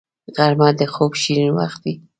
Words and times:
غرمه 0.35 0.69
د 0.79 0.81
خوب 0.93 1.11
شیرین 1.21 1.51
وخت 1.59 1.79
وي 1.83 1.93